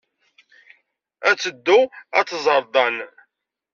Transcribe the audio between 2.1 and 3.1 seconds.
ad tẓer Dan.